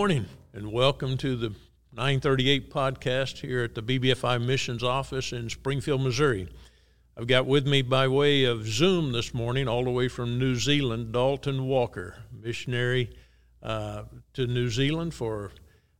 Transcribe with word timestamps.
morning 0.00 0.24
and 0.54 0.72
welcome 0.72 1.14
to 1.18 1.36
the 1.36 1.50
938 1.92 2.72
podcast 2.72 3.36
here 3.40 3.64
at 3.64 3.74
the 3.74 3.82
BBFI 3.82 4.42
Missions 4.42 4.82
Office 4.82 5.30
in 5.30 5.50
Springfield, 5.50 6.00
Missouri. 6.00 6.48
I've 7.18 7.26
got 7.26 7.44
with 7.44 7.66
me 7.66 7.82
by 7.82 8.08
way 8.08 8.44
of 8.44 8.66
Zoom 8.66 9.12
this 9.12 9.34
morning, 9.34 9.68
all 9.68 9.84
the 9.84 9.90
way 9.90 10.08
from 10.08 10.38
New 10.38 10.54
Zealand, 10.54 11.12
Dalton 11.12 11.66
Walker, 11.66 12.16
missionary 12.32 13.10
uh, 13.62 14.04
to 14.32 14.46
New 14.46 14.70
Zealand. 14.70 15.12
For 15.12 15.52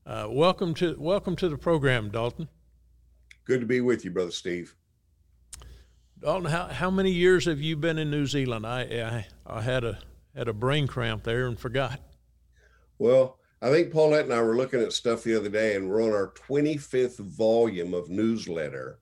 uh, 0.07 0.29
welcome 0.31 0.73
to 0.77 0.97
welcome 0.99 1.37
to 1.37 1.51
the 1.51 1.59
program, 1.59 2.09
Dalton. 2.09 2.49
Good 3.45 3.61
to 3.61 3.67
be 3.67 3.83
with 3.83 4.03
you, 4.07 4.11
brother 4.11 4.31
Steve. 4.31 4.75
Dalton, 6.19 6.51
how, 6.51 6.69
how 6.69 6.91
many 6.91 7.11
years 7.11 7.45
have 7.45 7.61
you 7.61 7.77
been 7.77 7.99
in 7.99 8.11
New 8.11 8.25
Zealand? 8.25 8.67
I, 8.67 8.81
I 8.81 9.27
I 9.59 9.61
had 9.61 9.85
a 9.85 9.99
had 10.35 10.49
a 10.49 10.55
brain 10.55 10.87
cramp 10.87 11.25
there 11.25 11.47
and 11.47 11.61
forgot. 11.61 12.01
Well, 12.99 13.40
I 13.63 13.71
think 13.71 13.93
Paulette 13.93 14.25
and 14.25 14.33
I 14.33 14.41
were 14.41 14.57
looking 14.57 14.81
at 14.81 14.93
stuff 14.93 15.23
the 15.23 15.37
other 15.37 15.51
day, 15.51 15.77
and 15.77 15.89
we're 15.89 16.03
on 16.03 16.13
our 16.13 16.33
25th 16.33 17.19
volume 17.19 17.93
of 17.93 18.09
newsletter. 18.09 18.99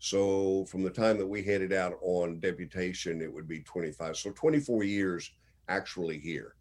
So 0.00 0.64
from 0.64 0.82
the 0.82 0.90
time 0.90 1.16
that 1.18 1.26
we 1.26 1.42
headed 1.42 1.72
out 1.72 1.98
on 2.02 2.40
deputation, 2.40 3.22
it 3.22 3.32
would 3.32 3.46
be 3.46 3.60
25. 3.60 4.16
So 4.16 4.32
24 4.32 4.82
years 4.82 5.30
actually 5.68 6.18
here. 6.18 6.56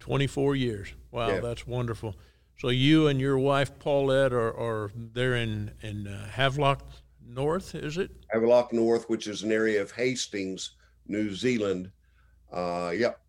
24 0.00 0.56
years. 0.56 0.94
Wow, 1.10 1.28
yeah. 1.28 1.40
that's 1.40 1.66
wonderful. 1.66 2.16
So 2.58 2.70
you 2.70 3.06
and 3.08 3.20
your 3.20 3.38
wife 3.38 3.78
Paulette 3.78 4.32
are, 4.32 4.56
are 4.58 4.90
there 4.94 5.36
in 5.36 5.72
in 5.82 6.06
uh, 6.06 6.28
Havelock 6.28 6.88
North, 7.24 7.74
is 7.74 7.98
it? 7.98 8.10
Havelock 8.32 8.72
North, 8.72 9.08
which 9.08 9.26
is 9.26 9.42
an 9.42 9.52
area 9.52 9.80
of 9.80 9.92
Hastings, 9.92 10.72
New 11.06 11.34
Zealand. 11.34 11.90
Uh, 12.52 12.92
yep, 12.96 13.20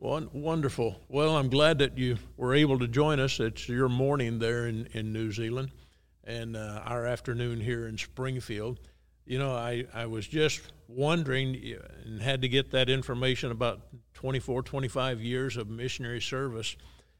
Wonderful. 0.00 0.98
Well, 1.08 1.36
I'm 1.36 1.50
glad 1.50 1.78
that 1.78 1.98
you 1.98 2.16
were 2.38 2.54
able 2.54 2.78
to 2.78 2.88
join 2.88 3.20
us. 3.20 3.38
It's 3.38 3.68
your 3.68 3.90
morning 3.90 4.38
there 4.38 4.66
in, 4.66 4.88
in 4.92 5.12
New 5.12 5.30
Zealand 5.30 5.72
and 6.24 6.56
uh, 6.56 6.80
our 6.86 7.04
afternoon 7.04 7.60
here 7.60 7.86
in 7.86 7.98
Springfield. 7.98 8.80
You 9.26 9.38
know, 9.38 9.54
I, 9.54 9.84
I 9.92 10.06
was 10.06 10.26
just 10.26 10.62
wondering 10.88 11.76
and 12.06 12.22
had 12.22 12.40
to 12.42 12.48
get 12.48 12.70
that 12.70 12.88
information 12.88 13.50
about 13.50 13.82
24, 14.14 14.62
25 14.62 15.20
years 15.20 15.58
of 15.58 15.68
missionary 15.68 16.22
service. 16.22 16.76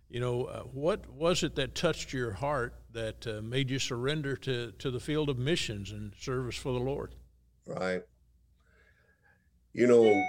You 0.09 0.21
know, 0.21 0.45
uh, 0.45 0.63
what 0.63 1.07
was 1.11 1.43
it 1.43 1.57
that 1.57 1.75
touched 1.75 2.15
your 2.15 2.33
heart 2.33 2.75
that 2.93 3.27
uh, 3.27 3.43
made 3.43 3.69
you 3.69 3.79
surrender 3.79 4.37
to, 4.37 4.73
to 4.79 4.91
the 4.91 5.01
field 5.01 5.29
of 5.29 5.39
missions 5.39 5.93
and 5.93 6.15
service 6.19 6.57
for 6.57 6.73
the 6.73 6.81
Lord? 6.81 7.15
Right. 7.67 8.03
You 9.75 9.87
know, 9.87 10.25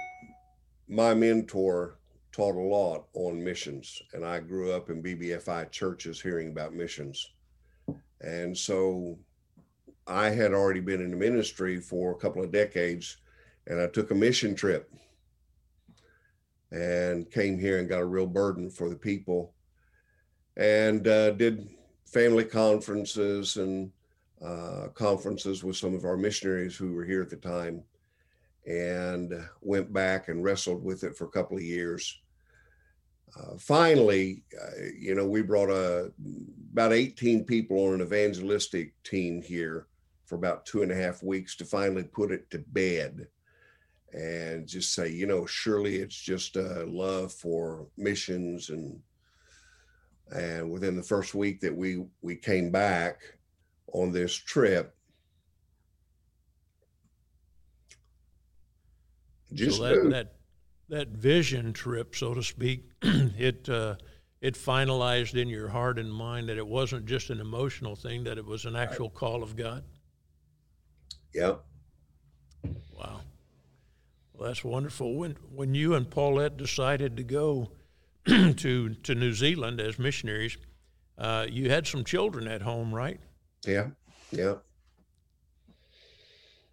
my 0.86 1.14
mentor 1.14 1.96
taught 2.32 2.56
a 2.56 2.60
lot 2.60 3.06
on 3.14 3.44
missions, 3.44 4.02
and 4.14 4.24
I 4.24 4.40
grew 4.40 4.72
up 4.72 4.88
in 4.88 5.02
BBFI 5.02 5.70
churches 5.70 6.20
hearing 6.20 6.48
about 6.48 6.74
missions. 6.74 7.32
And 8.22 8.56
so 8.56 9.18
I 10.06 10.30
had 10.30 10.52
already 10.52 10.80
been 10.80 11.02
in 11.02 11.10
the 11.10 11.16
ministry 11.16 11.78
for 11.78 12.12
a 12.12 12.16
couple 12.16 12.42
of 12.42 12.50
decades, 12.50 13.18
and 13.66 13.80
I 13.80 13.86
took 13.86 14.10
a 14.10 14.14
mission 14.14 14.54
trip 14.54 14.90
and 16.70 17.30
came 17.30 17.58
here 17.58 17.78
and 17.78 17.88
got 17.88 18.00
a 18.00 18.06
real 18.06 18.26
burden 18.26 18.70
for 18.70 18.88
the 18.88 18.96
people 18.96 19.52
and 20.56 21.06
uh, 21.06 21.32
did 21.32 21.68
family 22.06 22.44
conferences 22.44 23.58
and 23.58 23.90
uh, 24.42 24.88
conferences 24.94 25.62
with 25.62 25.76
some 25.76 25.94
of 25.94 26.04
our 26.04 26.16
missionaries 26.16 26.76
who 26.76 26.92
were 26.92 27.04
here 27.04 27.22
at 27.22 27.28
the 27.28 27.36
time 27.36 27.82
and 28.66 29.34
went 29.60 29.92
back 29.92 30.28
and 30.28 30.42
wrestled 30.42 30.82
with 30.82 31.04
it 31.04 31.16
for 31.16 31.24
a 31.24 31.30
couple 31.30 31.56
of 31.56 31.62
years 31.62 32.21
uh, 33.38 33.56
finally, 33.58 34.42
uh, 34.60 34.82
you 34.98 35.14
know, 35.14 35.26
we 35.26 35.42
brought 35.42 35.70
a, 35.70 36.04
uh, 36.04 36.08
about 36.72 36.92
18 36.92 37.44
people 37.44 37.86
on 37.86 37.94
an 37.94 38.02
evangelistic 38.02 38.94
team 39.04 39.40
here 39.40 39.86
for 40.26 40.34
about 40.34 40.66
two 40.66 40.82
and 40.82 40.92
a 40.92 40.94
half 40.94 41.22
weeks 41.22 41.56
to 41.56 41.64
finally 41.64 42.04
put 42.04 42.30
it 42.30 42.50
to 42.50 42.58
bed 42.58 43.26
and 44.12 44.66
just 44.66 44.94
say, 44.94 45.08
you 45.08 45.26
know, 45.26 45.46
surely 45.46 45.96
it's 45.96 46.18
just 46.18 46.56
a 46.56 46.84
love 46.86 47.32
for 47.32 47.86
missions 47.96 48.70
and 48.70 48.98
and 50.34 50.70
within 50.70 50.96
the 50.96 51.02
first 51.02 51.34
week 51.34 51.60
that 51.60 51.74
we 51.74 52.04
we 52.22 52.34
came 52.34 52.70
back 52.70 53.20
on 53.92 54.10
this 54.10 54.34
trip 54.34 54.94
just 59.52 59.76
so 59.76 59.82
that, 59.82 60.10
that 60.10 60.32
that 60.92 61.08
vision 61.08 61.72
trip, 61.72 62.14
so 62.14 62.34
to 62.34 62.42
speak, 62.42 62.84
it 63.02 63.66
uh, 63.68 63.96
it 64.42 64.54
finalized 64.54 65.40
in 65.40 65.48
your 65.48 65.68
heart 65.68 65.98
and 65.98 66.12
mind 66.12 66.50
that 66.50 66.58
it 66.58 66.66
wasn't 66.66 67.06
just 67.06 67.30
an 67.30 67.40
emotional 67.40 67.96
thing; 67.96 68.24
that 68.24 68.36
it 68.36 68.44
was 68.44 68.66
an 68.66 68.76
actual 68.76 69.08
right. 69.08 69.14
call 69.14 69.42
of 69.42 69.56
God. 69.56 69.84
Yep. 71.32 71.64
Wow. 72.92 73.20
Well, 74.34 74.48
that's 74.48 74.62
wonderful. 74.62 75.16
When 75.16 75.36
when 75.50 75.74
you 75.74 75.94
and 75.94 76.08
Paulette 76.08 76.58
decided 76.58 77.16
to 77.16 77.22
go 77.22 77.70
to 78.26 78.94
to 78.94 79.14
New 79.14 79.32
Zealand 79.32 79.80
as 79.80 79.98
missionaries, 79.98 80.58
uh, 81.16 81.46
you 81.48 81.70
had 81.70 81.86
some 81.86 82.04
children 82.04 82.46
at 82.46 82.60
home, 82.60 82.94
right? 82.94 83.18
Yeah. 83.66 83.88
Yeah. 84.30 84.56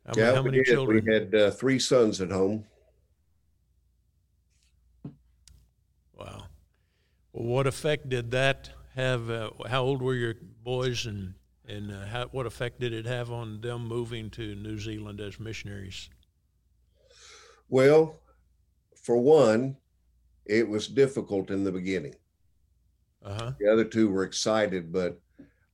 How, 0.06 0.14
yeah, 0.18 0.36
how 0.36 0.44
many 0.44 0.62
children? 0.64 1.06
We 1.06 1.14
had 1.14 1.34
uh, 1.34 1.52
three 1.52 1.80
sons 1.80 2.20
at 2.20 2.32
home. 2.32 2.66
What 7.40 7.68
effect 7.68 8.10
did 8.10 8.32
that 8.32 8.70
have? 8.96 9.30
Uh, 9.30 9.52
how 9.70 9.84
old 9.84 10.02
were 10.02 10.14
your 10.14 10.36
boys, 10.62 11.06
and 11.06 11.36
and 11.66 11.90
uh, 11.90 12.06
how, 12.06 12.26
what 12.34 12.46
effect 12.46 12.82
did 12.82 12.92
it 12.92 13.06
have 13.06 13.32
on 13.32 13.62
them 13.62 13.88
moving 13.88 14.30
to 14.32 14.56
New 14.56 14.78
Zealand 14.78 15.22
as 15.22 15.40
missionaries? 15.40 16.10
Well, 17.70 18.20
for 18.94 19.16
one, 19.16 19.78
it 20.48 20.68
was 20.68 20.90
difficult 20.90 21.50
in 21.50 21.64
the 21.64 21.72
beginning. 21.72 22.16
Uh-huh. 23.24 23.54
The 23.58 23.72
other 23.72 23.86
two 23.86 24.10
were 24.10 24.24
excited, 24.24 24.92
but 24.92 25.18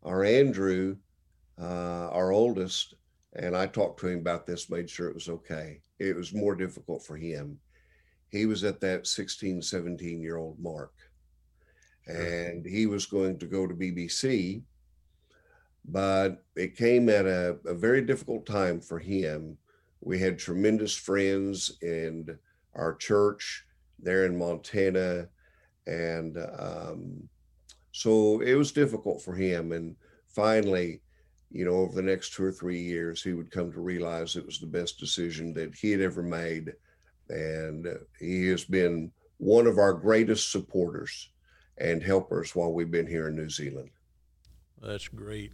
our 0.03 0.23
Andrew, 0.23 0.97
uh, 1.59 2.09
our 2.11 2.31
oldest, 2.31 2.93
and 3.33 3.57
I 3.57 3.65
talked 3.65 3.99
to 4.01 4.07
him 4.07 4.19
about 4.19 4.45
this, 4.45 4.69
made 4.69 4.87
sure 4.87 5.09
it 5.09 5.15
was 5.15 5.29
okay. 5.29 5.81
It 5.97 6.15
was 6.15 6.31
more 6.31 6.53
difficult 6.53 7.03
for 7.03 7.17
him. 7.17 7.57
He 8.29 8.45
was 8.45 8.63
at 8.63 8.79
that 8.81 9.07
16, 9.07 9.63
17 9.63 10.21
year 10.21 10.37
old 10.37 10.59
mark 10.59 10.91
and 12.07 12.65
he 12.65 12.85
was 12.85 13.05
going 13.05 13.37
to 13.39 13.45
go 13.45 13.65
to 13.65 13.73
BBC. 13.73 14.61
But 15.87 16.43
it 16.55 16.75
came 16.75 17.09
at 17.09 17.25
a, 17.25 17.57
a 17.65 17.73
very 17.73 18.01
difficult 18.01 18.45
time 18.45 18.81
for 18.81 18.99
him. 18.99 19.57
We 20.01 20.19
had 20.19 20.37
tremendous 20.37 20.95
friends 20.95 21.77
in 21.81 22.37
our 22.73 22.95
church 22.95 23.65
there 23.99 24.25
in 24.25 24.37
Montana. 24.37 25.27
And 25.87 26.37
um, 26.57 27.29
so 27.91 28.41
it 28.41 28.55
was 28.55 28.71
difficult 28.71 29.21
for 29.21 29.35
him. 29.35 29.71
And 29.71 29.95
finally, 30.27 31.01
you 31.51 31.65
know, 31.65 31.75
over 31.75 31.95
the 31.95 32.01
next 32.01 32.33
two 32.33 32.43
or 32.43 32.51
three 32.51 32.81
years, 32.81 33.21
he 33.23 33.33
would 33.33 33.51
come 33.51 33.71
to 33.71 33.79
realize 33.79 34.35
it 34.35 34.45
was 34.45 34.59
the 34.59 34.67
best 34.67 34.99
decision 34.99 35.53
that 35.53 35.75
he 35.75 35.91
had 35.91 36.01
ever 36.01 36.23
made. 36.23 36.73
And 37.29 37.87
he 38.19 38.47
has 38.47 38.63
been 38.63 39.11
one 39.37 39.67
of 39.67 39.77
our 39.77 39.93
greatest 39.93 40.51
supporters 40.51 41.29
and 41.77 42.01
helpers 42.01 42.55
while 42.55 42.71
we've 42.71 42.91
been 42.91 43.07
here 43.07 43.27
in 43.27 43.35
New 43.35 43.49
Zealand. 43.49 43.89
That's 44.81 45.07
great. 45.07 45.53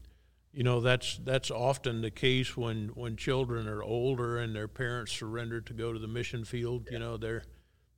You 0.54 0.64
know, 0.64 0.82
that's 0.82 1.18
that's 1.24 1.50
often 1.50 2.02
the 2.02 2.12
case 2.12 2.58
when 2.58 2.90
when 2.90 3.16
children 3.16 3.68
are 3.68 3.84
older 3.84 4.38
and 4.38 4.56
their 4.56 4.68
parents 4.68 5.14
surrender 5.14 5.62
to 5.62 5.74
go 5.74 5.94
to 5.94 6.00
the 6.00 6.08
mission 6.08 6.44
field. 6.44 6.88
You 6.92 7.00
know, 7.00 7.18
they're 7.18 7.44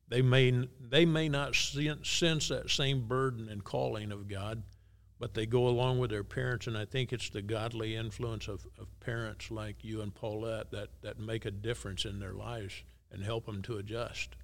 they 0.08 0.22
may 0.22 0.68
they 0.80 1.04
may 1.04 1.28
not 1.28 1.56
sense 1.56 2.48
that 2.48 2.70
same 2.70 3.08
burden 3.08 3.48
and 3.48 3.64
calling 3.64 4.12
of 4.12 4.28
God, 4.28 4.62
but 5.18 5.34
they 5.34 5.46
go 5.46 5.66
along 5.66 5.98
with 5.98 6.10
their 6.10 6.22
parents, 6.22 6.68
and 6.68 6.78
I 6.78 6.84
think 6.84 7.12
it's 7.12 7.30
the 7.30 7.42
godly 7.42 7.96
influence 7.96 8.46
of, 8.46 8.66
of 8.78 8.88
parents 9.00 9.50
like 9.50 9.82
you 9.82 10.02
and 10.02 10.14
Paulette 10.14 10.70
that 10.70 10.90
that 11.02 11.18
make 11.18 11.46
a 11.46 11.50
difference 11.50 12.04
in 12.04 12.20
their 12.20 12.34
lives 12.34 12.84
and 13.10 13.24
help 13.24 13.46
them 13.46 13.62
to 13.62 13.78
adjust. 13.78 14.36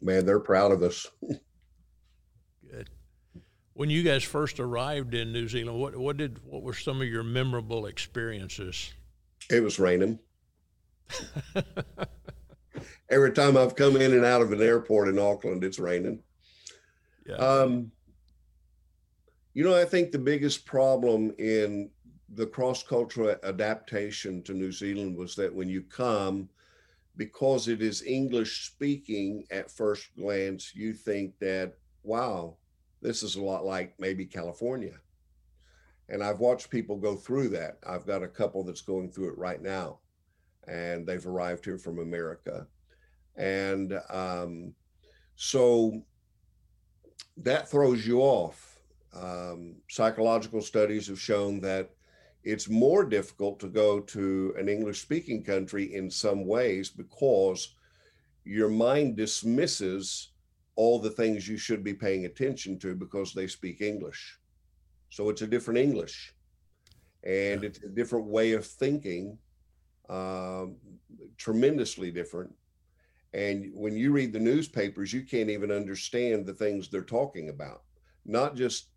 Man, 0.00 0.24
they're 0.24 0.40
proud 0.40 0.72
of 0.72 0.82
us. 0.82 1.06
Good. 2.70 2.90
When 3.74 3.90
you 3.90 4.02
guys 4.02 4.24
first 4.24 4.58
arrived 4.58 5.14
in 5.14 5.32
New 5.32 5.48
Zealand, 5.48 5.78
what 5.78 5.96
what 5.96 6.16
did 6.16 6.40
what 6.44 6.62
were 6.62 6.74
some 6.74 7.00
of 7.00 7.08
your 7.08 7.22
memorable 7.22 7.86
experiences? 7.86 8.92
It 9.50 9.62
was 9.62 9.78
raining. 9.78 10.18
Every 13.08 13.32
time 13.32 13.56
I've 13.56 13.76
come 13.76 13.96
in 13.96 14.12
and 14.12 14.24
out 14.24 14.42
of 14.42 14.52
an 14.52 14.60
airport 14.60 15.08
in 15.08 15.18
Auckland, 15.18 15.62
it's 15.62 15.78
raining. 15.78 16.22
Yeah. 17.26 17.36
Um, 17.36 17.92
you 19.54 19.64
know, 19.64 19.76
I 19.76 19.84
think 19.84 20.10
the 20.10 20.18
biggest 20.18 20.66
problem 20.66 21.32
in 21.38 21.90
the 22.30 22.46
cross 22.46 22.82
cultural 22.82 23.36
adaptation 23.44 24.42
to 24.42 24.52
New 24.52 24.72
Zealand 24.72 25.16
was 25.16 25.34
that 25.36 25.54
when 25.54 25.68
you 25.68 25.82
come, 25.82 26.48
because 27.16 27.68
it 27.68 27.80
is 27.80 28.02
English 28.02 28.66
speaking 28.66 29.44
at 29.50 29.70
first 29.70 30.08
glance, 30.16 30.74
you 30.74 30.92
think 30.92 31.38
that 31.38 31.74
wow, 32.06 32.56
this 33.02 33.22
is 33.22 33.36
a 33.36 33.42
lot 33.42 33.64
like 33.64 33.94
maybe 33.98 34.24
California. 34.24 34.94
And 36.08 36.22
I've 36.22 36.38
watched 36.38 36.70
people 36.70 36.96
go 36.96 37.16
through 37.16 37.48
that. 37.50 37.78
I've 37.86 38.06
got 38.06 38.22
a 38.22 38.28
couple 38.28 38.62
that's 38.62 38.80
going 38.80 39.10
through 39.10 39.30
it 39.30 39.38
right 39.38 39.60
now, 39.60 39.98
and 40.68 41.06
they've 41.06 41.26
arrived 41.26 41.64
here 41.64 41.78
from 41.78 41.98
America. 41.98 42.66
And 43.36 43.98
um, 44.08 44.72
so 45.34 46.02
that 47.36 47.68
throws 47.68 48.06
you 48.06 48.20
off. 48.20 48.78
Um, 49.14 49.76
psychological 49.88 50.60
studies 50.60 51.08
have 51.08 51.20
shown 51.20 51.60
that 51.60 51.90
it's 52.44 52.68
more 52.68 53.04
difficult 53.04 53.58
to 53.60 53.68
go 53.68 53.98
to 54.00 54.54
an 54.56 54.68
English 54.68 55.02
speaking 55.02 55.42
country 55.42 55.94
in 55.94 56.10
some 56.10 56.46
ways 56.46 56.88
because 56.88 57.74
your 58.44 58.68
mind 58.68 59.16
dismisses 59.16 60.30
all 60.76 60.98
the 60.98 61.10
things 61.10 61.48
you 61.48 61.56
should 61.56 61.82
be 61.82 61.94
paying 61.94 62.26
attention 62.26 62.78
to 62.78 62.94
because 62.94 63.32
they 63.32 63.46
speak 63.46 63.80
English. 63.80 64.38
So 65.10 65.30
it's 65.30 65.42
a 65.42 65.46
different 65.46 65.78
English 65.78 66.34
and 67.24 67.64
it's 67.64 67.82
a 67.82 67.88
different 67.88 68.26
way 68.26 68.52
of 68.52 68.64
thinking, 68.64 69.36
um, 70.08 70.76
tremendously 71.38 72.10
different. 72.10 72.54
And 73.34 73.70
when 73.74 73.96
you 73.96 74.12
read 74.12 74.32
the 74.32 74.38
newspapers, 74.38 75.12
you 75.12 75.22
can't 75.22 75.50
even 75.50 75.72
understand 75.72 76.46
the 76.46 76.54
things 76.54 76.88
they're 76.88 77.02
talking 77.02 77.48
about, 77.48 77.82
not 78.24 78.54
just 78.54 78.90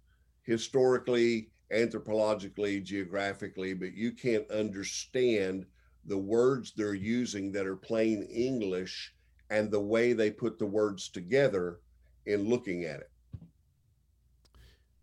historically, 0.44 1.50
anthropologically, 1.74 2.84
geographically, 2.84 3.74
but 3.74 3.94
you 3.94 4.12
can't 4.12 4.50
understand 4.52 5.66
the 6.06 6.18
words 6.18 6.74
they're 6.76 6.94
using 6.94 7.52
that 7.52 7.66
are 7.68 7.76
plain 7.76 8.24
English 8.24 9.14
and 9.50 9.72
the 9.72 9.80
way 9.80 10.13
they 10.13 10.31
put 10.31 10.60
the 10.60 10.66
words 10.66 11.10
together 11.10 11.80
in 12.25 12.48
looking 12.48 12.84
at 12.86 13.00
it. 13.01 13.10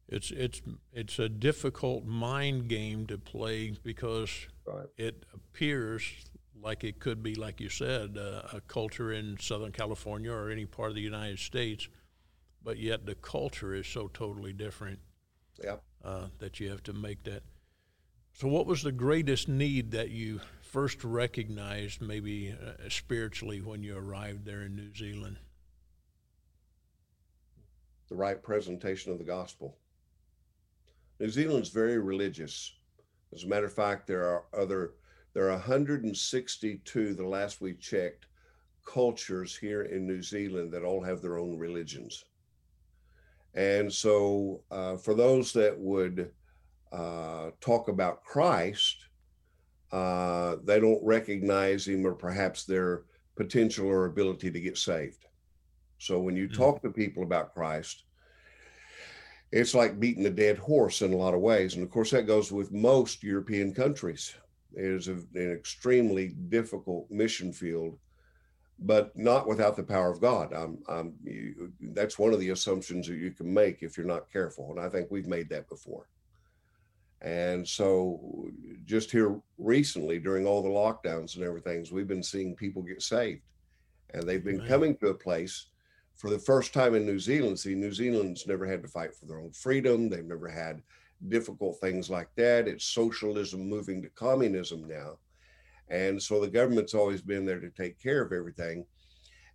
It's 0.08 0.30
it's 0.30 0.62
it's 0.92 1.18
a 1.18 1.28
difficult 1.28 2.04
mind 2.04 2.68
game 2.68 3.06
to 3.06 3.18
play 3.18 3.74
because 3.82 4.30
right. 4.64 4.86
it 4.96 5.24
appears 5.34 6.04
like 6.62 6.84
it 6.84 7.00
could 7.00 7.22
be, 7.22 7.34
like 7.34 7.60
you 7.60 7.68
said, 7.68 8.16
uh, 8.16 8.42
a 8.52 8.60
culture 8.62 9.12
in 9.12 9.38
Southern 9.40 9.72
California 9.72 10.32
or 10.32 10.50
any 10.50 10.64
part 10.64 10.90
of 10.90 10.94
the 10.94 11.00
United 11.00 11.38
States, 11.38 11.88
but 12.62 12.78
yet 12.78 13.06
the 13.06 13.14
culture 13.16 13.74
is 13.74 13.86
so 13.86 14.08
totally 14.08 14.52
different. 14.52 14.98
Yeah. 15.62 15.76
Uh, 16.04 16.26
that 16.38 16.60
you 16.60 16.70
have 16.70 16.82
to 16.84 16.92
make 16.92 17.24
that. 17.24 17.42
So, 18.32 18.46
what 18.46 18.66
was 18.66 18.82
the 18.82 18.92
greatest 18.92 19.48
need 19.48 19.90
that 19.92 20.10
you 20.10 20.40
first 20.76 21.04
recognized, 21.04 22.02
maybe 22.02 22.52
uh, 22.52 22.86
spiritually, 22.90 23.62
when 23.62 23.82
you 23.82 23.96
arrived 23.96 24.44
there 24.44 24.60
in 24.60 24.76
New 24.76 24.94
Zealand? 24.94 25.38
The 28.10 28.14
right 28.14 28.42
presentation 28.42 29.10
of 29.10 29.16
the 29.16 29.24
gospel. 29.24 29.78
New 31.18 31.30
Zealand's 31.30 31.70
very 31.70 31.98
religious. 31.98 32.74
As 33.32 33.44
a 33.44 33.46
matter 33.46 33.64
of 33.64 33.72
fact, 33.72 34.06
there 34.06 34.24
are 34.24 34.44
other 34.54 34.92
there 35.32 35.46
are 35.46 35.52
162 35.52 37.14
the 37.14 37.26
last 37.26 37.62
we 37.62 37.72
checked 37.72 38.26
cultures 38.84 39.56
here 39.56 39.84
in 39.84 40.06
New 40.06 40.20
Zealand 40.20 40.70
that 40.74 40.84
all 40.84 41.02
have 41.02 41.22
their 41.22 41.38
own 41.38 41.56
religions. 41.56 42.22
And 43.54 43.90
so, 43.90 44.60
uh, 44.70 44.98
for 44.98 45.14
those 45.14 45.54
that 45.54 45.78
would 45.78 46.32
uh, 46.92 47.52
talk 47.62 47.88
about 47.88 48.24
Christ, 48.24 49.05
uh, 49.92 50.56
they 50.64 50.80
don't 50.80 51.04
recognize 51.04 51.86
him 51.86 52.06
or 52.06 52.14
perhaps 52.14 52.64
their 52.64 53.02
potential 53.36 53.86
or 53.86 54.06
ability 54.06 54.50
to 54.50 54.60
get 54.60 54.78
saved. 54.78 55.26
So, 55.98 56.18
when 56.18 56.36
you 56.36 56.48
mm-hmm. 56.48 56.60
talk 56.60 56.82
to 56.82 56.90
people 56.90 57.22
about 57.22 57.54
Christ, 57.54 58.04
it's 59.52 59.74
like 59.74 60.00
beating 60.00 60.26
a 60.26 60.30
dead 60.30 60.58
horse 60.58 61.02
in 61.02 61.12
a 61.12 61.16
lot 61.16 61.34
of 61.34 61.40
ways. 61.40 61.74
And 61.74 61.82
of 61.82 61.90
course, 61.90 62.10
that 62.10 62.26
goes 62.26 62.50
with 62.50 62.72
most 62.72 63.22
European 63.22 63.72
countries. 63.72 64.34
It 64.74 64.84
is 64.84 65.08
a, 65.08 65.14
an 65.34 65.52
extremely 65.52 66.28
difficult 66.48 67.10
mission 67.10 67.52
field, 67.52 67.98
but 68.80 69.16
not 69.16 69.46
without 69.46 69.76
the 69.76 69.82
power 69.82 70.10
of 70.10 70.20
God. 70.20 70.52
I'm, 70.52 70.78
I'm, 70.88 71.14
you, 71.22 71.72
that's 71.80 72.18
one 72.18 72.34
of 72.34 72.40
the 72.40 72.50
assumptions 72.50 73.06
that 73.06 73.16
you 73.16 73.30
can 73.30 73.52
make 73.52 73.82
if 73.82 73.96
you're 73.96 74.06
not 74.06 74.30
careful. 74.30 74.70
And 74.70 74.80
I 74.80 74.88
think 74.88 75.10
we've 75.10 75.28
made 75.28 75.48
that 75.50 75.68
before. 75.68 76.08
And 77.22 77.66
so, 77.66 78.50
just 78.84 79.10
here 79.10 79.40
recently, 79.58 80.18
during 80.18 80.46
all 80.46 80.62
the 80.62 80.68
lockdowns 80.68 81.36
and 81.36 81.44
everything, 81.44 81.86
we've 81.90 82.06
been 82.06 82.22
seeing 82.22 82.54
people 82.54 82.82
get 82.82 83.02
saved. 83.02 83.42
And 84.12 84.22
they've 84.22 84.44
been 84.44 84.66
coming 84.66 84.96
to 84.98 85.08
a 85.08 85.14
place 85.14 85.66
for 86.14 86.30
the 86.30 86.38
first 86.38 86.72
time 86.72 86.94
in 86.94 87.06
New 87.06 87.18
Zealand. 87.18 87.58
See, 87.58 87.74
New 87.74 87.92
Zealand's 87.92 88.46
never 88.46 88.66
had 88.66 88.82
to 88.82 88.88
fight 88.88 89.14
for 89.14 89.26
their 89.26 89.38
own 89.38 89.52
freedom. 89.52 90.08
They've 90.08 90.24
never 90.24 90.48
had 90.48 90.82
difficult 91.28 91.78
things 91.80 92.10
like 92.10 92.28
that. 92.36 92.68
It's 92.68 92.84
socialism 92.84 93.68
moving 93.68 94.02
to 94.02 94.08
communism 94.10 94.86
now. 94.86 95.18
And 95.88 96.22
so 96.22 96.40
the 96.40 96.48
government's 96.48 96.94
always 96.94 97.22
been 97.22 97.44
there 97.44 97.60
to 97.60 97.70
take 97.70 98.00
care 98.00 98.22
of 98.22 98.32
everything. 98.32 98.84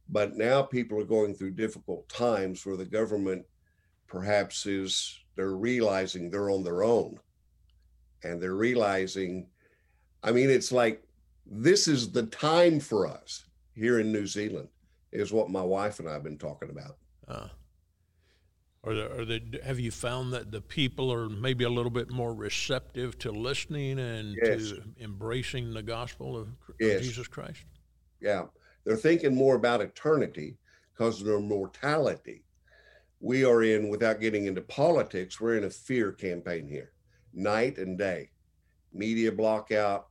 But 0.09 0.35
now 0.35 0.61
people 0.61 0.99
are 0.99 1.05
going 1.05 1.35
through 1.35 1.51
difficult 1.51 2.07
times 2.09 2.65
where 2.65 2.77
the 2.77 2.85
government 2.85 3.45
perhaps 4.07 4.65
is, 4.65 5.17
they're 5.35 5.55
realizing 5.55 6.29
they're 6.29 6.51
on 6.51 6.63
their 6.63 6.83
own. 6.83 7.17
And 8.23 8.41
they're 8.41 8.55
realizing, 8.55 9.47
I 10.23 10.31
mean, 10.31 10.49
it's 10.49 10.71
like 10.71 11.03
this 11.45 11.87
is 11.87 12.11
the 12.11 12.23
time 12.27 12.79
for 12.79 13.07
us 13.07 13.45
here 13.73 13.99
in 13.99 14.11
New 14.11 14.27
Zealand 14.27 14.69
is 15.11 15.33
what 15.33 15.49
my 15.49 15.61
wife 15.61 15.99
and 15.99 16.07
I 16.07 16.13
have 16.13 16.23
been 16.23 16.37
talking 16.37 16.69
about. 16.69 16.97
Uh, 17.27 17.47
are 18.83 18.95
there, 18.95 19.19
are 19.19 19.25
there, 19.25 19.39
have 19.63 19.79
you 19.79 19.91
found 19.91 20.33
that 20.33 20.51
the 20.51 20.61
people 20.61 21.13
are 21.13 21.29
maybe 21.29 21.65
a 21.65 21.69
little 21.69 21.91
bit 21.91 22.09
more 22.09 22.33
receptive 22.33 23.17
to 23.19 23.31
listening 23.31 23.99
and 23.99 24.35
yes. 24.41 24.69
to 24.69 24.81
embracing 24.99 25.73
the 25.73 25.83
gospel 25.83 26.35
of, 26.35 26.47
yes. 26.79 26.97
of 26.97 27.03
Jesus 27.03 27.27
Christ? 27.27 27.63
Yeah, 28.19 28.45
they're 28.83 28.95
thinking 28.95 29.35
more 29.35 29.55
about 29.55 29.81
eternity 29.81 30.57
because 30.93 31.19
of 31.19 31.27
their 31.27 31.39
mortality. 31.39 32.43
We 33.19 33.45
are 33.45 33.61
in, 33.61 33.89
without 33.89 34.19
getting 34.19 34.45
into 34.45 34.61
politics, 34.61 35.39
we're 35.39 35.57
in 35.57 35.65
a 35.65 35.69
fear 35.69 36.11
campaign 36.11 36.67
here, 36.67 36.91
night 37.33 37.77
and 37.77 37.97
day, 37.97 38.29
media 38.93 39.31
blockout 39.31 40.05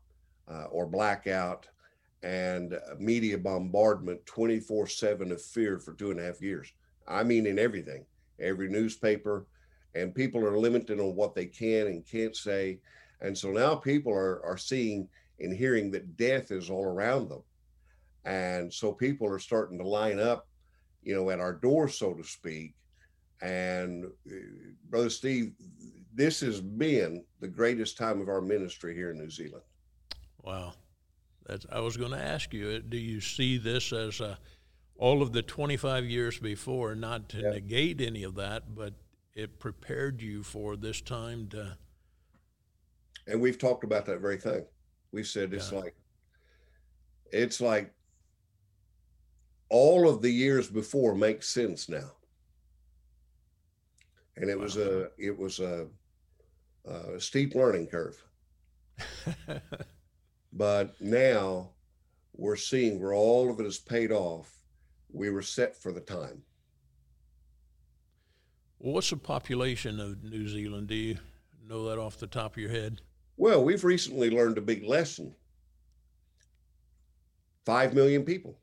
uh, 0.49 0.65
or 0.71 0.87
blackout 0.87 1.69
and 2.23 2.79
media 2.99 3.39
bombardment 3.39 4.25
24 4.27 4.87
7 4.87 5.33
of 5.33 5.41
fear 5.43 5.79
for 5.79 5.95
two 5.95 6.11
and 6.11 6.21
a 6.21 6.25
half 6.25 6.43
years. 6.43 6.73
I 7.09 7.23
mean, 7.23 7.47
in 7.47 7.59
everything, 7.59 8.05
every 8.39 8.69
newspaper, 8.69 9.47
and 9.95 10.15
people 10.15 10.45
are 10.45 10.59
limited 10.59 11.00
on 11.00 11.17
what 11.17 11.35
they 11.35 11.47
can 11.47 11.87
and 11.89 12.07
can't 12.07 12.37
say. 12.37 12.79
And 13.21 13.37
so 13.37 13.50
now 13.50 13.75
people 13.75 14.12
are, 14.12 14.45
are 14.45 14.57
seeing 14.57 15.09
and 15.41 15.55
hearing 15.55 15.91
that 15.91 16.17
death 16.17 16.50
is 16.50 16.71
all 16.71 16.85
around 16.85 17.29
them. 17.29 17.43
And 18.25 18.73
so 18.73 18.93
people 18.93 19.27
are 19.29 19.39
starting 19.39 19.79
to 19.79 19.87
line 19.87 20.21
up, 20.21 20.47
you 21.03 21.15
know, 21.15 21.31
at 21.31 21.41
our 21.41 21.55
door, 21.55 21.89
so 21.89 22.12
to 22.12 22.23
speak. 22.23 22.75
And 23.41 24.05
uh, 24.05 24.35
Brother 24.91 25.09
Steve, 25.09 25.53
this 26.14 26.40
has 26.40 26.61
been 26.61 27.25
the 27.40 27.49
greatest 27.49 27.97
time 27.97 28.21
of 28.21 28.29
our 28.29 28.40
ministry 28.40 28.95
here 28.95 29.11
in 29.11 29.19
New 29.19 29.31
Zealand. 29.31 29.62
Wow. 30.43 30.73
That's, 31.47 31.67
I 31.71 31.81
was 31.81 31.97
going 31.97 32.12
to 32.12 32.23
ask 32.23 32.52
you, 32.52 32.71
uh, 32.71 32.81
do 32.88 32.97
you 32.97 33.21
see 33.21 33.59
this 33.59 33.93
as 33.93 34.21
a, 34.21 34.38
all 34.97 35.23
of 35.23 35.33
the 35.33 35.43
25 35.43 36.05
years 36.05 36.38
before, 36.38 36.95
not 36.95 37.29
to 37.31 37.40
yeah. 37.40 37.50
negate 37.50 38.00
any 38.00 38.23
of 38.23 38.35
that, 38.37 38.75
but 38.75 38.95
it 39.35 39.59
prepared 39.59 40.21
you 40.21 40.43
for 40.43 40.76
this 40.76 41.00
time 41.00 41.49
to. 41.49 41.76
And 43.26 43.40
we've 43.40 43.59
talked 43.59 43.85
about 43.85 44.07
that 44.07 44.21
very 44.21 44.37
thing. 44.37 44.64
We 45.12 45.23
said 45.25 45.55
it's 45.55 45.73
yeah. 45.73 45.79
like, 45.79 45.95
it's 47.33 47.61
like 47.61 47.93
all 49.69 50.09
of 50.09 50.21
the 50.21 50.31
years 50.31 50.69
before 50.69 51.14
makes 51.14 51.49
sense 51.49 51.88
now. 51.88 52.12
And 54.37 54.50
it 54.50 54.57
wow. 54.57 54.64
was 54.64 54.76
a, 54.76 55.09
it 55.19 55.37
was 55.37 55.61
a, 55.61 55.87
a 56.84 57.20
steep 57.20 57.54
learning 57.54 57.87
curve. 57.87 58.22
But 60.52 61.00
now 61.00 61.70
we're 62.37 62.56
seeing 62.56 63.00
where 63.00 63.14
all 63.14 63.50
of 63.50 63.60
it 63.60 63.66
is 63.66 63.78
paid 63.78 64.10
off. 64.10 64.52
We 65.12 65.30
were 65.30 65.42
set 65.42 65.76
for 65.76 65.92
the 65.92 66.00
time. 66.00 66.42
what's 68.78 69.10
the 69.10 69.16
population 69.16 70.00
of 70.00 70.25
New 70.25 70.49
Zealand? 70.49 70.88
Do 70.88 70.94
you 70.94 71.18
know 71.66 71.88
that 71.88 71.99
off 71.99 72.18
the 72.18 72.26
top 72.26 72.52
of 72.52 72.58
your 72.58 72.70
head? 72.70 73.00
Well, 73.37 73.62
we've 73.62 73.84
recently 73.84 74.30
learned 74.30 74.58
a 74.58 74.62
big 74.62 74.84
lesson. 74.84 75.34
Five 77.64 77.94
million 77.94 78.25
people. 78.25 78.58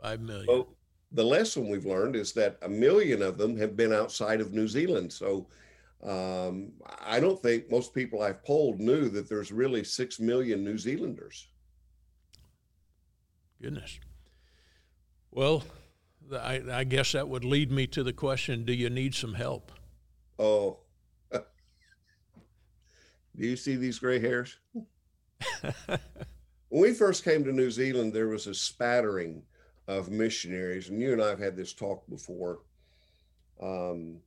Five 0.00 0.20
million. 0.20 0.46
So 0.46 0.68
the 1.12 1.24
lesson 1.24 1.68
we've 1.68 1.86
learned 1.86 2.14
is 2.14 2.32
that 2.34 2.58
a 2.62 2.68
million 2.68 3.22
of 3.22 3.38
them 3.38 3.56
have 3.56 3.76
been 3.76 3.92
outside 3.92 4.40
of 4.40 4.52
New 4.52 4.68
Zealand. 4.68 5.12
So 5.12 5.48
um, 6.02 6.72
I 7.00 7.20
don't 7.20 7.40
think 7.42 7.70
most 7.70 7.94
people 7.94 8.22
I've 8.22 8.44
polled 8.44 8.80
knew 8.80 9.08
that 9.08 9.28
there's 9.28 9.50
really 9.50 9.82
six 9.84 10.20
million 10.20 10.62
New 10.62 10.78
Zealanders. 10.78 11.48
Goodness. 13.60 13.98
Well, 15.30 15.64
I, 16.32 16.62
I 16.70 16.84
guess 16.84 17.12
that 17.12 17.28
would 17.28 17.44
lead 17.44 17.70
me 17.72 17.86
to 17.88 18.02
the 18.02 18.12
question: 18.12 18.64
Do 18.64 18.72
you 18.72 18.90
need 18.90 19.14
some 19.14 19.34
help? 19.34 19.72
Oh, 20.38 20.78
do 21.32 21.42
you 23.36 23.56
see 23.56 23.76
these 23.76 23.98
gray 23.98 24.18
hairs? 24.18 24.58
when 26.68 26.82
we 26.82 26.92
first 26.92 27.24
came 27.24 27.42
to 27.44 27.52
New 27.52 27.70
Zealand, 27.70 28.12
there 28.12 28.28
was 28.28 28.46
a 28.46 28.54
spattering 28.54 29.42
of 29.88 30.10
missionaries, 30.10 30.90
and 30.90 31.00
you 31.00 31.12
and 31.12 31.22
I 31.22 31.28
have 31.28 31.38
had 31.38 31.56
this 31.56 31.72
talk 31.72 32.06
before. 32.08 32.60
Um, 33.60 34.18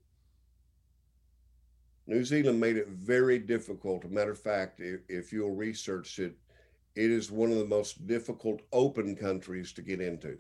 New 2.10 2.26
Zealand 2.26 2.60
made 2.60 2.76
it 2.76 2.88
very 2.88 3.38
difficult. 3.38 4.04
As 4.04 4.10
a 4.10 4.14
matter 4.14 4.32
of 4.32 4.40
fact, 4.40 4.80
if, 4.80 5.02
if 5.08 5.32
you'll 5.32 5.54
research 5.54 6.18
it, 6.18 6.36
it 6.96 7.12
is 7.12 7.30
one 7.30 7.52
of 7.52 7.60
the 7.60 7.68
most 7.68 8.08
difficult 8.08 8.62
open 8.74 9.16
countries 9.16 9.72
to 9.74 9.84
get 9.84 10.02
into 10.02 10.40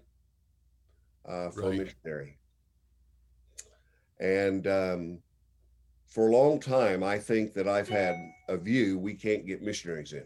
uh, 1.27 1.51
for 1.51 1.69
right. 1.69 1.77
missionary. 1.77 2.39
And 4.19 4.65
um, 4.65 5.19
for 6.07 6.27
a 6.27 6.31
long 6.31 6.59
time, 6.59 7.03
I 7.03 7.19
think 7.19 7.53
that 7.53 7.67
I've 7.67 7.87
had 7.87 8.15
a 8.47 8.57
view 8.57 8.97
we 8.97 9.13
can't 9.13 9.45
get 9.45 9.61
missionaries 9.61 10.13
in. 10.13 10.25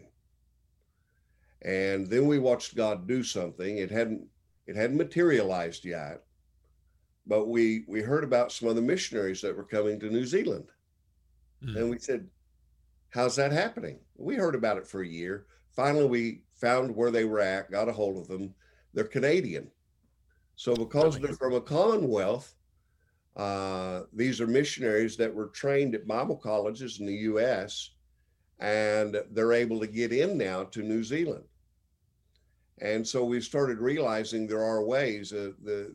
And 1.60 2.06
then 2.06 2.26
we 2.26 2.38
watched 2.38 2.74
God 2.74 3.06
do 3.06 3.22
something. 3.22 3.76
It 3.76 3.90
hadn't 3.90 4.26
it 4.66 4.76
hadn't 4.76 4.96
materialized 4.96 5.84
yet, 5.84 6.22
but 7.26 7.48
we 7.48 7.84
we 7.86 8.00
heard 8.00 8.24
about 8.24 8.50
some 8.50 8.68
of 8.68 8.76
the 8.76 8.82
missionaries 8.82 9.42
that 9.42 9.54
were 9.54 9.64
coming 9.64 10.00
to 10.00 10.10
New 10.10 10.24
Zealand, 10.24 10.68
mm. 11.64 11.76
and 11.76 11.90
we 11.90 11.98
said, 11.98 12.28
"How's 13.10 13.36
that 13.36 13.52
happening?" 13.52 13.98
We 14.16 14.36
heard 14.36 14.54
about 14.54 14.78
it 14.78 14.86
for 14.86 15.02
a 15.02 15.08
year. 15.08 15.46
Finally, 15.74 16.06
we 16.06 16.42
found 16.54 16.94
where 16.94 17.10
they 17.10 17.24
were 17.24 17.40
at, 17.40 17.70
got 17.70 17.88
a 17.88 17.92
hold 17.92 18.18
of 18.18 18.28
them. 18.28 18.54
They're 18.92 19.04
Canadian, 19.04 19.70
so 20.56 20.74
because 20.74 21.18
they're 21.18 21.34
from 21.34 21.54
a 21.54 21.60
Commonwealth, 21.60 22.54
uh, 23.36 24.02
these 24.12 24.40
are 24.40 24.46
missionaries 24.46 25.16
that 25.16 25.34
were 25.34 25.48
trained 25.48 25.94
at 25.94 26.06
Bible 26.06 26.36
colleges 26.36 27.00
in 27.00 27.06
the 27.06 27.14
U.S. 27.14 27.90
and 28.60 29.20
they're 29.32 29.52
able 29.52 29.80
to 29.80 29.86
get 29.86 30.12
in 30.12 30.38
now 30.38 30.64
to 30.64 30.82
New 30.82 31.02
Zealand. 31.02 31.44
And 32.80 33.06
so 33.06 33.24
we 33.24 33.40
started 33.40 33.78
realizing 33.78 34.46
there 34.46 34.62
are 34.62 34.84
ways. 34.84 35.32
Uh, 35.32 35.52
the 35.62 35.92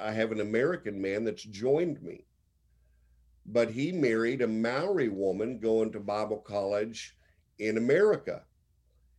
I 0.00 0.12
have 0.12 0.32
an 0.32 0.40
American 0.40 1.00
man 1.00 1.24
that's 1.24 1.42
joined 1.44 2.02
me, 2.02 2.24
but 3.46 3.70
he 3.70 3.92
married 3.92 4.42
a 4.42 4.46
Maori 4.46 5.08
woman 5.08 5.58
going 5.58 5.92
to 5.92 6.00
Bible 6.00 6.38
college 6.38 7.16
in 7.58 7.76
America, 7.76 8.44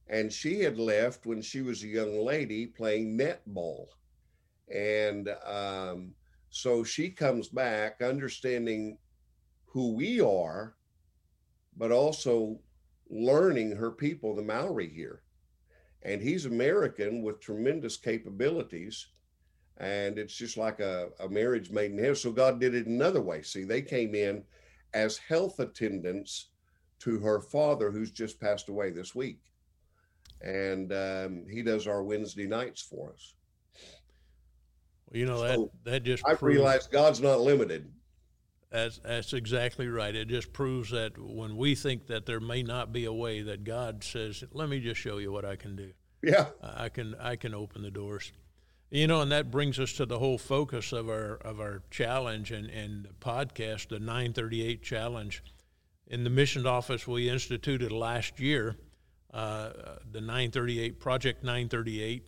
and 0.08 0.32
she 0.32 0.62
had 0.62 0.78
left 0.78 1.26
when 1.26 1.42
she 1.42 1.62
was 1.62 1.84
a 1.84 1.88
young 1.88 2.24
lady 2.24 2.68
playing 2.68 3.18
netball, 3.18 3.88
and 4.74 5.30
um, 5.46 6.14
so 6.50 6.84
she 6.84 7.10
comes 7.10 7.50
back 7.50 8.02
understanding 8.02 8.98
who 9.66 9.94
we 9.94 10.22
are, 10.22 10.76
but 11.76 11.92
also 11.92 12.60
learning 13.10 13.76
her 13.76 13.92
people, 13.92 14.36
the 14.36 14.42
Maori 14.44 14.88
here. 14.88 15.24
And 16.04 16.22
he's 16.22 16.46
American 16.46 17.24
with 17.24 17.40
tremendous 17.40 17.98
capabilities. 17.98 19.08
And 19.78 20.20
it's 20.20 20.36
just 20.36 20.58
like 20.58 20.80
a, 20.80 21.10
a 21.20 21.28
marriage 21.28 21.72
made 21.72 21.92
in 21.92 21.98
heaven. 21.98 22.16
So 22.16 22.32
God 22.32 22.60
did 22.60 22.76
it 22.76 22.88
another 22.88 23.22
way. 23.22 23.42
See, 23.42 23.64
they 23.64 23.82
came 23.82 24.14
in 24.16 24.44
as 24.94 25.18
health 25.18 25.60
attendants 25.60 26.50
to 27.00 27.20
her 27.20 27.42
father, 27.42 27.92
who's 27.92 28.12
just 28.12 28.40
passed 28.40 28.70
away 28.70 28.92
this 28.92 29.16
week. 29.16 29.40
And 30.42 30.94
um, 30.94 31.46
he 31.50 31.64
does 31.64 31.88
our 31.88 32.04
Wednesday 32.04 32.48
nights 32.48 32.82
for 32.82 33.12
us. 33.12 33.34
You 35.12 35.28
know 35.28 35.42
that 35.42 35.60
that 35.84 36.04
just 36.04 36.26
I 36.26 36.36
realized 36.42 36.92
God's 36.92 37.22
not 37.22 37.40
limited. 37.40 37.92
That's 38.72 38.98
that's 38.98 39.34
exactly 39.34 39.88
right. 39.88 40.16
It 40.16 40.28
just 40.28 40.52
proves 40.52 40.90
that 40.90 41.14
when 41.20 41.56
we 41.56 41.76
think 41.76 42.08
that 42.08 42.26
there 42.26 42.40
may 42.40 42.64
not 42.64 42.92
be 42.92 43.06
a 43.06 43.14
way, 43.14 43.44
that 43.44 43.64
God 43.64 44.04
says, 44.04 44.44
"Let 44.52 44.70
me 44.70 44.80
just 44.80 45.00
show 45.00 45.20
you 45.20 45.32
what 45.32 45.46
I 45.46 45.56
can 45.56 45.76
do." 45.76 45.92
Yeah, 46.24 46.48
I 46.64 46.90
can 46.90 47.14
I 47.20 47.36
can 47.36 47.54
open 47.54 47.84
the 47.84 47.92
doors. 47.92 48.32
You 48.94 49.08
know, 49.08 49.22
and 49.22 49.32
that 49.32 49.50
brings 49.50 49.80
us 49.80 49.94
to 49.94 50.06
the 50.06 50.20
whole 50.20 50.38
focus 50.38 50.94
of 50.94 51.10
our 51.10 51.38
of 51.38 51.60
our 51.60 51.82
challenge 51.90 52.52
and 52.52 52.70
and 52.70 53.08
podcast, 53.20 53.88
the 53.88 53.98
938 53.98 54.84
challenge. 54.84 55.42
In 56.06 56.24
the 56.24 56.30
mission 56.30 56.68
office, 56.68 57.08
we 57.08 57.28
instituted 57.28 57.92
last 57.92 58.40
year 58.40 58.76
uh, 59.34 59.72
the 60.12 60.22
938 60.22 61.00
Project 61.00 61.44
938 61.44 62.28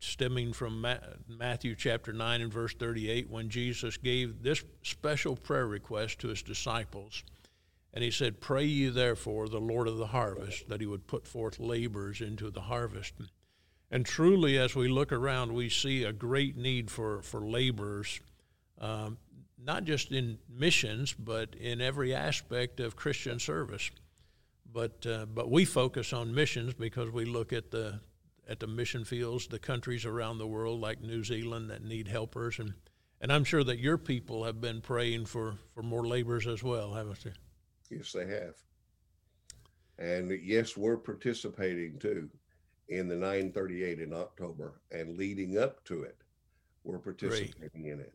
stemming 0.00 0.52
from 0.52 0.86
Matthew 1.26 1.74
chapter 1.74 2.12
9 2.12 2.42
and 2.42 2.52
verse 2.52 2.74
38 2.74 3.30
when 3.30 3.48
Jesus 3.48 3.96
gave 3.96 4.42
this 4.42 4.62
special 4.82 5.34
prayer 5.34 5.66
request 5.66 6.18
to 6.18 6.28
his 6.28 6.42
disciples. 6.42 7.24
And 7.94 8.04
he 8.04 8.10
said, 8.10 8.38
Pray 8.38 8.66
ye 8.66 8.90
therefore 8.90 9.48
the 9.48 9.60
Lord 9.60 9.88
of 9.88 9.96
the 9.96 10.08
harvest 10.08 10.68
that 10.68 10.82
he 10.82 10.86
would 10.86 11.06
put 11.06 11.26
forth 11.26 11.58
laborers 11.58 12.20
into 12.20 12.50
the 12.50 12.60
harvest. 12.60 13.14
And 13.94 14.04
truly, 14.04 14.58
as 14.58 14.74
we 14.74 14.88
look 14.88 15.12
around, 15.12 15.52
we 15.52 15.68
see 15.68 16.02
a 16.02 16.12
great 16.12 16.56
need 16.56 16.90
for, 16.90 17.22
for 17.22 17.46
laborers, 17.46 18.18
um, 18.80 19.18
not 19.56 19.84
just 19.84 20.10
in 20.10 20.36
missions, 20.50 21.12
but 21.12 21.54
in 21.54 21.80
every 21.80 22.12
aspect 22.12 22.80
of 22.80 22.96
Christian 22.96 23.38
service. 23.38 23.92
But, 24.72 25.06
uh, 25.06 25.26
but 25.26 25.48
we 25.48 25.64
focus 25.64 26.12
on 26.12 26.34
missions 26.34 26.74
because 26.74 27.08
we 27.12 27.24
look 27.24 27.52
at 27.52 27.70
the, 27.70 28.00
at 28.48 28.58
the 28.58 28.66
mission 28.66 29.04
fields, 29.04 29.46
the 29.46 29.60
countries 29.60 30.04
around 30.04 30.38
the 30.38 30.48
world 30.48 30.80
like 30.80 31.00
New 31.00 31.22
Zealand 31.22 31.70
that 31.70 31.84
need 31.84 32.08
helpers, 32.08 32.58
and 32.58 32.74
and 33.20 33.32
I'm 33.32 33.44
sure 33.44 33.62
that 33.64 33.78
your 33.78 33.96
people 33.96 34.44
have 34.44 34.60
been 34.60 34.80
praying 34.82 35.26
for 35.26 35.54
for 35.72 35.82
more 35.82 36.06
laborers 36.06 36.46
as 36.46 36.62
well, 36.62 36.92
haven't 36.92 37.24
they? 37.24 37.32
Yes, 37.96 38.12
they 38.12 38.26
have. 38.26 38.56
And 39.98 40.30
yes, 40.42 40.76
we're 40.76 40.98
participating 40.98 41.98
too 41.98 42.28
in 42.88 43.08
the 43.08 43.16
938 43.16 44.00
in 44.00 44.12
October 44.12 44.80
and 44.90 45.16
leading 45.16 45.56
up 45.58 45.82
to 45.84 46.02
it, 46.02 46.18
we're 46.84 46.98
participating 46.98 47.82
Great. 47.82 47.92
in 47.92 48.00
it. 48.00 48.12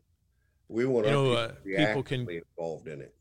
We 0.68 0.86
want 0.86 1.06
you 1.06 1.12
know, 1.12 1.32
uh, 1.32 1.52
people 1.64 2.04
can 2.04 2.24
be 2.24 2.38
involved 2.38 2.86
in 2.86 3.00
it. 3.00 3.12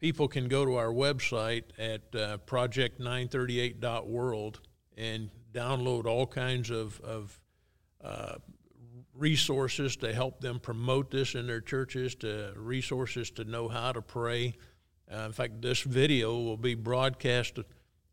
People 0.00 0.28
can 0.28 0.48
go 0.48 0.66
to 0.66 0.76
our 0.76 0.92
website 0.92 1.64
at 1.78 2.02
uh, 2.14 2.36
project938.world 2.46 4.60
and 4.98 5.30
download 5.52 6.04
all 6.04 6.26
kinds 6.26 6.68
of, 6.70 7.00
of 7.00 7.40
uh, 8.02 8.34
resources 9.14 9.96
to 9.96 10.12
help 10.12 10.40
them 10.40 10.60
promote 10.60 11.10
this 11.10 11.34
in 11.34 11.46
their 11.46 11.62
churches, 11.62 12.14
to 12.16 12.52
resources 12.56 13.30
to 13.30 13.44
know 13.44 13.68
how 13.68 13.92
to 13.92 14.02
pray. 14.02 14.54
Uh, 15.10 15.20
in 15.20 15.32
fact, 15.32 15.62
this 15.62 15.80
video 15.82 16.38
will 16.38 16.58
be 16.58 16.74
broadcast 16.74 17.58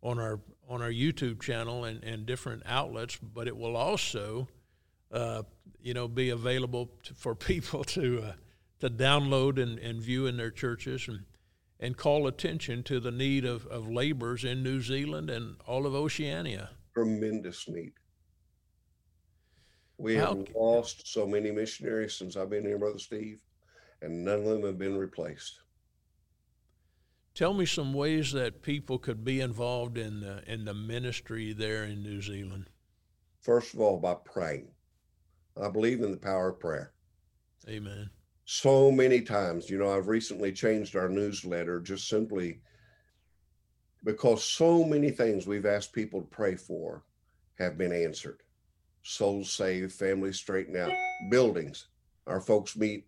on 0.01 0.19
our 0.19 0.39
on 0.71 0.81
our 0.81 0.91
YouTube 0.91 1.41
channel 1.41 1.83
and, 1.83 2.03
and 2.03 2.25
different 2.25 2.63
outlets, 2.65 3.17
but 3.17 3.47
it 3.47 3.55
will 3.55 3.75
also, 3.75 4.47
uh, 5.11 5.43
you 5.81 5.93
know, 5.93 6.07
be 6.07 6.29
available 6.29 6.89
to, 7.03 7.13
for 7.13 7.35
people 7.51 7.83
to 7.83 8.23
uh, 8.23 8.33
to 8.79 8.89
download 8.89 9.61
and, 9.61 9.77
and 9.77 10.01
view 10.01 10.25
in 10.25 10.37
their 10.37 10.51
churches 10.51 11.07
and 11.07 11.25
and 11.79 11.97
call 11.97 12.27
attention 12.27 12.83
to 12.83 12.99
the 12.99 13.11
need 13.11 13.43
of, 13.43 13.65
of 13.67 13.89
laborers 13.89 14.43
in 14.43 14.61
New 14.61 14.81
Zealand 14.81 15.31
and 15.31 15.55
all 15.65 15.87
of 15.87 15.95
Oceania 15.95 16.69
tremendous 16.93 17.67
need. 17.67 17.93
We 19.97 20.15
How 20.15 20.35
have 20.35 20.47
lost 20.55 21.07
so 21.07 21.27
many 21.27 21.51
missionaries 21.51 22.15
since 22.15 22.35
I've 22.35 22.49
been 22.49 22.65
here, 22.65 22.77
Brother 22.77 22.99
Steve, 22.99 23.41
and 24.01 24.25
none 24.25 24.39
of 24.39 24.45
them 24.45 24.63
have 24.63 24.77
been 24.77 24.97
replaced. 24.97 25.59
Tell 27.33 27.53
me 27.53 27.65
some 27.65 27.93
ways 27.93 28.31
that 28.33 28.61
people 28.61 28.99
could 28.99 29.23
be 29.23 29.39
involved 29.39 29.97
in 29.97 30.19
the 30.19 30.43
in 30.51 30.65
the 30.65 30.73
ministry 30.73 31.53
there 31.53 31.83
in 31.83 32.03
New 32.03 32.21
Zealand. 32.21 32.69
First 33.39 33.73
of 33.73 33.79
all, 33.79 33.99
by 33.99 34.15
praying. 34.25 34.67
I 35.61 35.69
believe 35.69 36.01
in 36.01 36.11
the 36.11 36.17
power 36.17 36.49
of 36.49 36.59
prayer. 36.59 36.93
Amen. 37.67 38.09
So 38.45 38.91
many 38.91 39.21
times, 39.21 39.69
you 39.69 39.77
know, 39.77 39.95
I've 39.95 40.07
recently 40.07 40.51
changed 40.51 40.95
our 40.95 41.09
newsletter 41.09 41.79
just 41.79 42.07
simply 42.07 42.61
because 44.03 44.43
so 44.43 44.83
many 44.83 45.11
things 45.11 45.45
we've 45.45 45.65
asked 45.65 45.93
people 45.93 46.21
to 46.21 46.27
pray 46.27 46.55
for 46.55 47.03
have 47.59 47.77
been 47.77 47.93
answered 47.93 48.41
souls 49.03 49.51
saved, 49.51 49.91
families 49.91 50.37
straightened 50.37 50.77
out, 50.77 50.91
buildings. 51.29 51.87
Our 52.27 52.41
folks 52.41 52.75
meet 52.75 53.07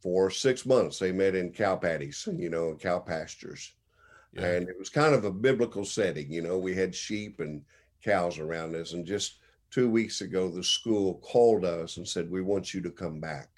for 0.00 0.30
six 0.30 0.64
months. 0.66 0.98
They 0.98 1.12
met 1.12 1.34
in 1.34 1.52
cow 1.52 1.76
patties, 1.76 2.28
you 2.36 2.50
know, 2.50 2.74
cow 2.74 2.98
pastures. 2.98 3.74
Yeah. 4.32 4.46
And 4.46 4.68
it 4.68 4.78
was 4.78 4.88
kind 4.88 5.14
of 5.14 5.24
a 5.24 5.30
biblical 5.30 5.84
setting. 5.84 6.30
You 6.32 6.42
know, 6.42 6.58
we 6.58 6.74
had 6.74 6.94
sheep 6.94 7.40
and 7.40 7.62
cows 8.02 8.38
around 8.38 8.74
us. 8.74 8.92
And 8.92 9.04
just 9.04 9.38
two 9.70 9.90
weeks 9.90 10.20
ago, 10.20 10.48
the 10.48 10.64
school 10.64 11.14
called 11.22 11.64
us 11.64 11.96
and 11.96 12.06
said, 12.06 12.30
We 12.30 12.42
want 12.42 12.72
you 12.72 12.80
to 12.82 12.90
come 12.90 13.20
back. 13.20 13.48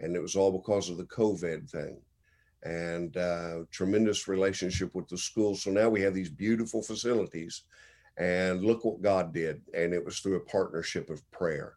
And 0.00 0.16
it 0.16 0.22
was 0.22 0.34
all 0.34 0.50
because 0.50 0.88
of 0.88 0.96
the 0.96 1.04
COVID 1.04 1.70
thing 1.70 1.98
and 2.64 3.16
uh, 3.16 3.60
tremendous 3.70 4.28
relationship 4.28 4.94
with 4.94 5.08
the 5.08 5.18
school. 5.18 5.54
So 5.56 5.70
now 5.70 5.88
we 5.88 6.00
have 6.02 6.14
these 6.14 6.30
beautiful 6.30 6.82
facilities, 6.82 7.62
and 8.16 8.62
look 8.62 8.84
what 8.84 9.02
God 9.02 9.32
did, 9.32 9.62
and 9.74 9.92
it 9.92 10.04
was 10.04 10.20
through 10.20 10.36
a 10.36 10.40
partnership 10.40 11.10
of 11.10 11.28
prayer. 11.30 11.74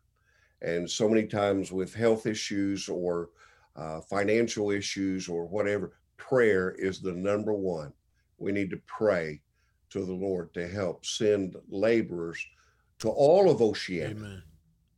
And 0.61 0.89
so 0.89 1.09
many 1.09 1.27
times 1.27 1.71
with 1.71 1.93
health 1.93 2.25
issues 2.25 2.87
or 2.87 3.29
uh, 3.75 4.01
financial 4.01 4.71
issues 4.71 5.27
or 5.27 5.45
whatever, 5.45 5.93
prayer 6.17 6.71
is 6.77 7.01
the 7.01 7.11
number 7.11 7.53
one. 7.53 7.91
We 8.37 8.51
need 8.51 8.69
to 8.71 8.81
pray 8.85 9.41
to 9.91 10.05
the 10.05 10.13
Lord 10.13 10.53
to 10.53 10.67
help 10.67 11.05
send 11.05 11.55
laborers 11.69 12.45
to 12.99 13.09
all 13.09 13.49
of 13.49 13.61
Oceania 13.61 14.11
Amen. 14.11 14.43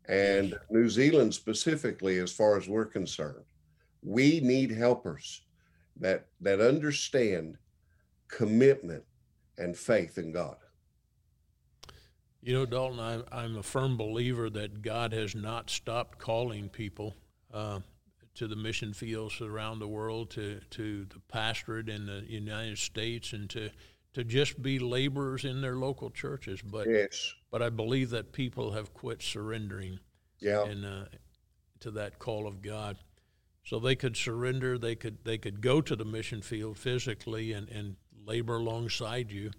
and. 0.07 0.59
New 0.69 0.89
Zealand 0.89 1.33
specifically, 1.33 2.19
as 2.19 2.31
far 2.31 2.57
as 2.57 2.67
we're 2.67 2.85
concerned. 2.85 3.43
We 4.01 4.39
need 4.39 4.71
helpers 4.71 5.41
that 5.99 6.27
that 6.41 6.61
understand 6.61 7.57
commitment 8.27 9.03
and 9.57 9.75
faith 9.75 10.17
in 10.17 10.31
God. 10.31 10.57
You 12.41 12.53
know, 12.53 12.65
Dalton, 12.65 12.99
I'm, 12.99 13.23
I'm 13.31 13.57
a 13.57 13.63
firm 13.63 13.97
believer 13.97 14.49
that 14.51 14.81
God 14.81 15.11
has 15.11 15.35
not 15.35 15.69
stopped 15.69 16.19
calling 16.19 16.69
people 16.69 17.15
uh, 17.53 17.79
to 18.37 18.47
the 18.47 18.55
mission 18.55 18.93
fields 18.93 19.41
around 19.41 19.79
the 19.79 19.87
world, 19.87 20.29
to, 20.31 20.59
to 20.69 21.05
the 21.05 21.19
pastorate 21.27 21.89
in 21.89 22.05
the 22.05 22.23
United 22.27 22.77
States, 22.77 23.33
and 23.33 23.49
to 23.49 23.69
to 24.13 24.23
just 24.23 24.59
be 24.63 24.79
laborers 24.79 25.45
in 25.45 25.61
their 25.61 25.75
local 25.75 26.09
churches. 26.09 26.61
But 26.61 26.87
yes. 26.89 27.33
but 27.51 27.61
I 27.61 27.69
believe 27.69 28.09
that 28.11 28.31
people 28.31 28.71
have 28.71 28.93
quit 28.93 29.21
surrendering. 29.21 29.99
Yeah. 30.39 30.63
And 30.63 30.85
uh, 30.85 31.05
to 31.81 31.91
that 31.91 32.17
call 32.17 32.47
of 32.47 32.61
God, 32.61 32.97
so 33.63 33.79
they 33.79 33.95
could 33.95 34.15
surrender. 34.15 34.77
They 34.77 34.95
could 34.95 35.23
they 35.23 35.37
could 35.37 35.61
go 35.61 35.81
to 35.81 35.95
the 35.95 36.05
mission 36.05 36.41
field 36.41 36.77
physically 36.77 37.53
and 37.53 37.69
and 37.69 37.95
labor 38.25 38.57
alongside 38.57 39.31
you. 39.31 39.51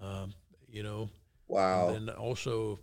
Um, 0.00 0.34
you 0.68 0.82
know. 0.82 1.08
Wow. 1.46 1.90
And 1.90 2.08
also, 2.10 2.78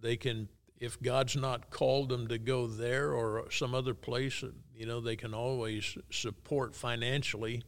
they 0.00 0.16
can 0.16 0.48
if 0.78 1.00
God's 1.02 1.36
not 1.36 1.70
called 1.70 2.08
them 2.08 2.28
to 2.28 2.38
go 2.38 2.66
there 2.66 3.12
or 3.12 3.50
some 3.50 3.74
other 3.74 3.94
place, 3.94 4.42
you 4.74 4.86
know, 4.86 5.00
they 5.00 5.16
can 5.16 5.34
always 5.34 5.98
support 6.10 6.74
financially 6.74 7.64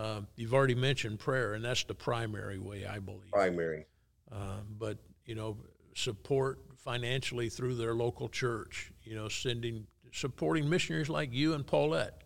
uh, 0.00 0.22
you've 0.36 0.54
already 0.54 0.74
mentioned 0.74 1.18
prayer, 1.18 1.52
and 1.52 1.62
that's 1.62 1.84
the 1.84 1.94
primary 1.94 2.58
way, 2.58 2.86
I 2.86 2.98
believe. 2.98 3.30
Primary. 3.30 3.84
Uh, 4.32 4.60
but, 4.78 4.96
you 5.26 5.34
know, 5.34 5.58
support 5.94 6.60
financially 6.78 7.50
through 7.50 7.74
their 7.74 7.94
local 7.94 8.28
church, 8.28 8.92
you 9.02 9.14
know, 9.14 9.28
sending, 9.28 9.86
supporting 10.12 10.68
missionaries 10.68 11.10
like 11.10 11.32
you 11.32 11.52
and 11.52 11.66
Paulette 11.66 12.22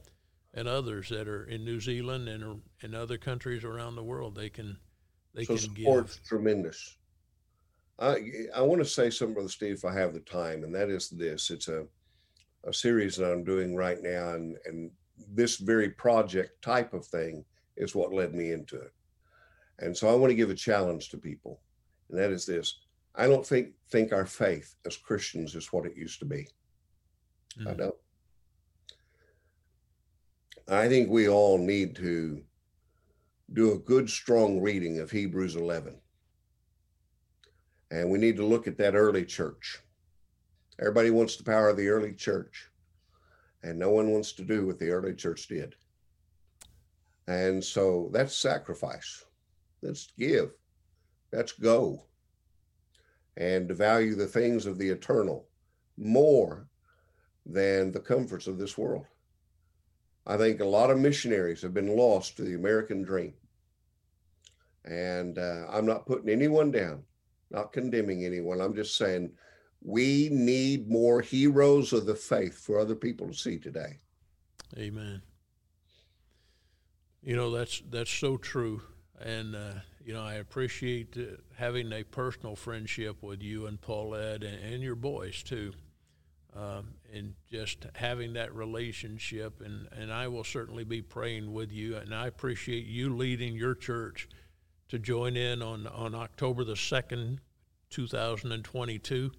and 0.52 0.69
others 0.69 1.09
that 1.09 1.26
are 1.26 1.45
in 1.45 1.64
New 1.64 1.81
Zealand 1.81 2.28
and 2.28 2.62
in 2.83 2.95
other 2.95 3.19
countries 3.19 3.64
around 3.64 3.97
the 3.97 4.04
world. 4.04 4.37
They 4.37 4.50
can, 4.50 4.76
they 5.35 5.45
so 5.45 5.54
can 5.54 5.59
support's 5.59 6.16
give. 6.19 6.28
tremendous. 6.28 6.97
I, 7.98 8.18
I 8.54 8.60
want 8.62 8.80
to 8.80 8.88
say 8.88 9.10
something, 9.10 9.34
Brother 9.34 9.48
Steve, 9.48 9.74
if 9.74 9.84
I 9.84 9.94
have 9.94 10.14
the 10.14 10.20
time, 10.20 10.64
and 10.64 10.74
that 10.74 10.90
is 10.90 11.08
this. 11.10 11.50
It's 11.50 11.68
a, 11.68 11.86
a 12.64 12.72
series 12.72 13.16
that 13.16 13.30
I'm 13.30 13.44
doing 13.44 13.76
right 13.76 14.02
now, 14.02 14.30
and, 14.30 14.56
and 14.66 14.90
this 15.32 15.56
very 15.56 15.90
project 15.90 16.60
type 16.62 16.92
of 16.92 17.06
thing 17.06 17.44
is 17.76 17.94
what 17.94 18.12
led 18.12 18.34
me 18.34 18.52
into 18.52 18.76
it. 18.76 18.92
And 19.78 19.96
so 19.96 20.08
I 20.08 20.14
want 20.14 20.30
to 20.30 20.36
give 20.36 20.50
a 20.50 20.54
challenge 20.54 21.08
to 21.10 21.18
people, 21.18 21.60
and 22.08 22.18
that 22.18 22.30
is 22.30 22.46
this. 22.46 22.80
I 23.16 23.26
don't 23.26 23.46
think 23.46 23.70
think 23.90 24.12
our 24.12 24.26
faith 24.26 24.74
as 24.86 24.96
Christians 24.96 25.54
is 25.54 25.72
what 25.72 25.86
it 25.86 25.96
used 25.96 26.18
to 26.20 26.24
be. 26.24 26.48
Mm. 27.60 27.70
I 27.70 27.74
don't. 27.74 27.94
I 30.68 30.88
think 30.88 31.11
we 31.11 31.28
all 31.28 31.59
need 31.59 31.94
to 31.96 32.42
do 33.52 33.72
a 33.72 33.78
good, 33.78 34.09
strong 34.09 34.61
reading 34.61 34.98
of 34.98 35.11
Hebrews 35.11 35.57
11. 35.57 35.96
And 37.94 38.11
we 38.11 38.18
need 38.18 38.37
to 38.38 38.44
look 38.44 38.66
at 38.66 38.76
that 38.78 38.96
early 38.96 39.24
church. 39.24 39.78
Everybody 40.80 41.11
wants 41.11 41.37
the 41.37 41.44
power 41.44 41.68
of 41.68 41.76
the 41.76 41.88
early 41.88 42.12
church, 42.12 42.68
and 43.62 43.78
no 43.78 43.90
one 43.90 44.11
wants 44.11 44.33
to 44.33 44.42
do 44.42 44.66
what 44.66 44.80
the 44.80 44.90
early 44.90 45.14
church 45.14 45.46
did. 45.46 45.76
And 47.28 47.62
so 47.62 48.11
that's 48.12 48.35
sacrifice. 48.35 49.24
That's 49.80 50.09
give. 50.18 50.50
That's 51.30 51.52
go. 51.52 52.02
And 53.37 53.68
to 53.68 53.74
value 53.74 54.16
the 54.16 54.26
things 54.26 54.66
of 54.66 54.76
the 54.76 54.88
eternal 54.88 55.46
more 55.96 56.66
than 57.46 57.92
the 57.92 58.00
comforts 58.00 58.48
of 58.48 58.59
this 58.59 58.76
world. 58.76 59.07
I 60.26 60.37
think 60.37 60.59
a 60.59 60.64
lot 60.64 60.90
of 60.90 60.98
missionaries 60.98 61.62
have 61.62 61.74
been 61.74 61.96
lost 61.96 62.37
to 62.38 62.42
the 62.42 62.54
American 62.54 63.02
dream. 63.04 63.35
And 64.85 65.38
uh, 65.38 65.66
I'm 65.70 65.87
not 65.87 66.07
putting 66.07 66.28
anyone 66.28 66.72
down, 66.72 67.04
not 67.50 67.72
condemning 67.72 68.24
anyone. 68.24 68.61
I'm 68.61 68.74
just 68.74 68.96
saying 68.96 69.30
we 69.83 70.30
need 70.33 70.88
more 70.88 71.20
heroes 71.20 71.92
of 71.92 72.07
the 72.07 72.14
faith 72.14 72.59
for 72.59 72.78
other 72.78 72.94
people 72.94 73.28
to 73.28 73.35
see 73.35 73.59
today. 73.59 73.98
Amen. 74.78 75.22
You 77.22 77.37
know 77.37 77.50
that's 77.50 77.83
that's 77.90 78.11
so 78.11 78.37
true, 78.37 78.83
and 79.18 79.54
uh, 79.54 79.74
you 80.04 80.12
know 80.12 80.22
I 80.22 80.35
appreciate 80.35 81.16
having 81.57 81.92
a 81.92 82.02
personal 82.02 82.54
friendship 82.54 83.22
with 83.22 83.42
you 83.42 83.66
and 83.66 83.80
Paulette 83.80 84.42
and, 84.42 84.62
and 84.62 84.83
your 84.83 84.94
boys 84.94 85.42
too, 85.42 85.72
um, 86.54 86.94
and 87.14 87.35
just 87.50 87.87
having 87.94 88.35
that 88.35 88.54
relationship. 88.54 89.62
And 89.64 89.88
and 89.92 90.12
I 90.12 90.28
will 90.28 90.44
certainly 90.44 90.85
be 90.85 91.00
praying 91.00 91.50
with 91.50 91.72
you, 91.72 91.96
and 91.96 92.14
I 92.14 92.26
appreciate 92.26 92.85
you 92.85 93.16
leading 93.16 93.54
your 93.54 93.74
church 93.74 94.28
to 94.88 94.99
join 94.99 95.37
in 95.37 95.62
on 95.62 95.87
on 95.87 96.14
October 96.14 96.64
the 96.64 96.77
second, 96.77 97.40
two 97.90 98.07
thousand 98.07 98.53
and 98.53 98.64
twenty 98.64 98.99
two. 98.99 99.31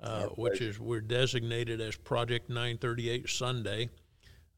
Uh, 0.00 0.26
which 0.34 0.60
is 0.60 0.78
we're 0.78 1.00
designated 1.00 1.80
as 1.80 1.96
Project 1.96 2.50
938 2.50 3.26
Sunday. 3.26 3.88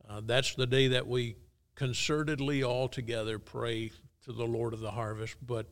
Uh, 0.08 0.20
that's 0.24 0.54
the 0.56 0.66
day 0.66 0.88
that 0.88 1.06
we 1.06 1.36
concertedly 1.76 2.66
all 2.66 2.88
together 2.88 3.38
pray 3.38 3.92
to 4.24 4.32
the 4.32 4.44
Lord 4.44 4.72
of 4.72 4.80
the 4.80 4.90
harvest, 4.90 5.36
but 5.46 5.66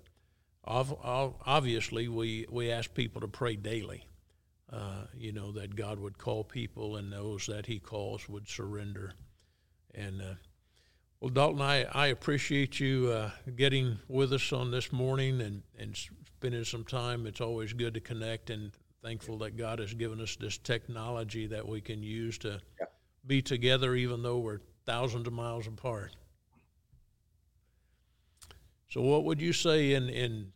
obviously 0.64 2.08
we, 2.08 2.46
we 2.50 2.70
ask 2.70 2.92
people 2.94 3.20
to 3.20 3.28
pray 3.28 3.56
daily. 3.56 4.06
Uh, 4.72 5.06
you 5.16 5.32
know, 5.32 5.52
that 5.52 5.76
God 5.76 5.98
would 6.00 6.18
call 6.18 6.42
people 6.42 6.96
and 6.96 7.12
those 7.12 7.46
that 7.46 7.66
He 7.66 7.78
calls 7.78 8.28
would 8.28 8.48
surrender. 8.48 9.14
And 9.94 10.20
uh, 10.20 10.34
well, 11.24 11.30
Dalton, 11.30 11.62
I, 11.62 11.84
I 11.84 12.08
appreciate 12.08 12.78
you 12.78 13.08
uh, 13.10 13.30
getting 13.56 13.98
with 14.08 14.34
us 14.34 14.52
on 14.52 14.70
this 14.70 14.92
morning 14.92 15.40
and, 15.40 15.62
and 15.78 15.96
spending 16.36 16.64
some 16.64 16.84
time. 16.84 17.26
It's 17.26 17.40
always 17.40 17.72
good 17.72 17.94
to 17.94 18.00
connect 18.00 18.50
and 18.50 18.72
thankful 19.02 19.38
that 19.38 19.56
God 19.56 19.78
has 19.78 19.94
given 19.94 20.20
us 20.20 20.36
this 20.36 20.58
technology 20.58 21.46
that 21.46 21.66
we 21.66 21.80
can 21.80 22.02
use 22.02 22.36
to 22.40 22.60
yeah. 22.78 22.88
be 23.26 23.40
together, 23.40 23.94
even 23.94 24.22
though 24.22 24.36
we're 24.36 24.60
thousands 24.84 25.26
of 25.26 25.32
miles 25.32 25.66
apart. 25.66 26.14
So, 28.90 29.00
what 29.00 29.24
would 29.24 29.40
you 29.40 29.54
say 29.54 29.94
in 29.94 30.10
in 30.10 30.52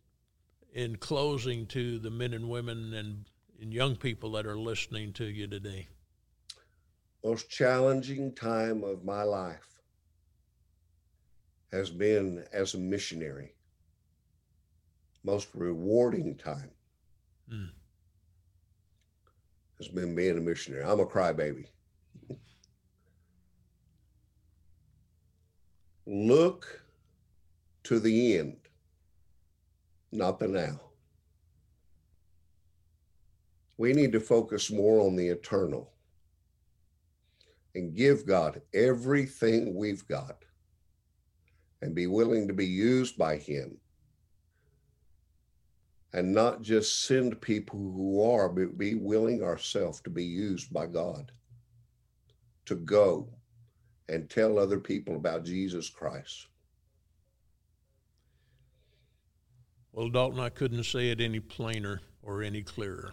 in 0.71 0.97
closing 0.97 1.65
to 1.65 1.97
the 1.97 2.11
men 2.11 2.31
and 2.35 2.47
women 2.47 2.93
and, 2.93 3.25
and 3.59 3.73
young 3.73 3.95
people 3.95 4.33
that 4.33 4.45
are 4.45 4.55
listening 4.55 5.13
to 5.13 5.25
you 5.25 5.47
today? 5.47 5.87
Most 7.25 7.49
challenging 7.49 8.35
time 8.35 8.83
of 8.83 9.03
my 9.03 9.23
life 9.23 9.78
has 11.71 11.89
been 11.89 12.45
as 12.51 12.73
a 12.73 12.77
missionary. 12.77 13.53
Most 15.23 15.49
rewarding 15.53 16.35
time 16.35 16.71
mm. 17.51 17.69
has 19.77 19.87
been 19.87 20.15
being 20.15 20.37
a 20.37 20.41
missionary. 20.41 20.83
I'm 20.83 20.99
a 20.99 21.05
crybaby. 21.05 21.65
Look 26.05 26.81
to 27.83 27.99
the 27.99 28.37
end, 28.37 28.57
not 30.11 30.39
the 30.39 30.47
now. 30.47 30.79
We 33.77 33.93
need 33.93 34.11
to 34.13 34.19
focus 34.19 34.71
more 34.71 35.01
on 35.01 35.15
the 35.15 35.27
eternal 35.27 35.91
and 37.75 37.95
give 37.95 38.25
God 38.25 38.61
everything 38.73 39.75
we've 39.75 40.05
got 40.07 40.43
and 41.81 41.95
be 41.95 42.07
willing 42.07 42.47
to 42.47 42.53
be 42.53 42.65
used 42.65 43.17
by 43.17 43.37
Him 43.37 43.77
and 46.13 46.33
not 46.33 46.61
just 46.61 47.05
send 47.05 47.39
people 47.39 47.77
who 47.77 48.23
are, 48.23 48.49
but 48.49 48.77
be 48.77 48.95
willing 48.95 49.43
ourselves 49.43 50.01
to 50.01 50.09
be 50.09 50.23
used 50.23 50.73
by 50.73 50.87
God 50.87 51.31
to 52.65 52.75
go 52.75 53.27
and 54.07 54.29
tell 54.29 54.57
other 54.57 54.79
people 54.79 55.15
about 55.15 55.45
Jesus 55.45 55.89
Christ. 55.89 56.47
Well, 59.91 60.09
Dalton, 60.09 60.39
I 60.39 60.49
couldn't 60.49 60.83
say 60.83 61.09
it 61.09 61.21
any 61.21 61.39
plainer 61.39 62.01
or 62.23 62.41
any 62.41 62.61
clearer. 62.63 63.11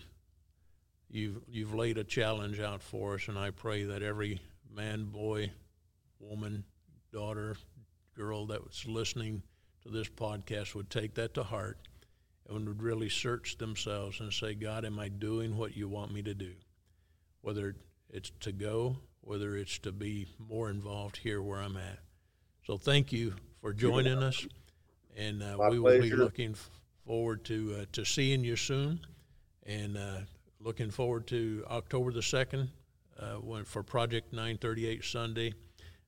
You've 1.11 1.41
you've 1.49 1.75
laid 1.75 1.99
a 1.99 2.05
challenge 2.05 2.61
out 2.61 2.83
for 2.83 3.15
us, 3.15 3.29
and 3.29 3.39
I 3.39 3.51
pray 3.51 3.85
that 3.85 4.03
every 4.03 4.41
man, 4.71 5.05
boy, 5.05 5.51
woman, 6.19 6.65
daughter, 7.13 7.57
girl 8.17 8.47
that 8.47 8.65
was 8.65 8.85
listening 8.87 9.43
to 9.83 9.91
this 9.91 10.09
podcast 10.09 10.75
would 10.75 10.91
take 10.91 11.15
that 11.15 11.35
to 11.35 11.43
heart 11.43 11.79
and 12.49 12.67
would 12.67 12.83
really 12.83 13.09
search 13.09 13.59
themselves 13.59 14.21
and 14.21 14.33
say, 14.33 14.55
God, 14.55 14.85
am 14.85 14.99
I 14.99 15.09
doing 15.09 15.57
what 15.57 15.77
you 15.77 15.89
want 15.89 16.13
me 16.13 16.23
to 16.23 16.35
do? 16.35 16.53
whether 17.47 17.77
it's 18.11 18.33
to 18.41 18.51
go, 18.51 18.97
whether 19.21 19.57
it's 19.57 19.79
to 19.79 19.93
be 19.93 20.27
more 20.37 20.69
involved 20.69 21.17
here 21.17 21.41
where 21.41 21.61
I'm 21.61 21.77
at. 21.77 22.01
So 22.67 22.77
thank 22.77 23.13
you 23.13 23.35
for 23.61 23.73
joining 23.73 24.21
us, 24.21 24.45
and 25.17 25.41
uh, 25.41 25.57
we 25.71 25.79
will 25.79 26.01
be 26.01 26.11
looking 26.11 26.57
forward 27.07 27.45
to 27.45 27.77
uh, 27.79 27.85
to 27.93 28.05
seeing 28.05 28.43
you 28.43 28.57
soon, 28.57 28.99
and 29.65 29.97
uh, 29.97 30.19
looking 30.59 30.91
forward 30.91 31.29
to 31.29 31.65
October 31.71 32.11
the 32.11 32.21
second 32.21 32.69
uh, 33.21 33.35
when, 33.35 33.65
for 33.65 33.85
Project 33.85 34.33
938 34.33 35.05
Sunday. 35.05 35.55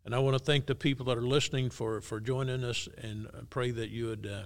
And 0.04 0.14
I 0.14 0.18
want 0.20 0.38
to 0.38 0.44
thank 0.44 0.66
the 0.66 0.74
people 0.74 1.06
that 1.06 1.18
are 1.18 1.26
listening 1.26 1.70
for 1.70 2.00
for 2.00 2.20
joining 2.20 2.64
us, 2.64 2.88
and 2.98 3.28
pray 3.50 3.70
that 3.70 3.90
you 3.90 4.06
would 4.06 4.26
uh, 4.26 4.42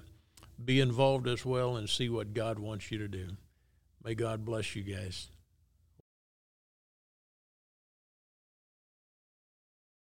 be 0.64 0.80
involved 0.80 1.28
as 1.28 1.44
well 1.44 1.76
and 1.76 1.88
see 1.88 2.08
what 2.08 2.34
God 2.34 2.58
wants 2.58 2.90
you 2.90 2.98
to 2.98 3.08
do. 3.08 3.28
May 4.04 4.14
God 4.14 4.44
bless 4.44 4.74
you 4.74 4.82
guys. 4.82 5.31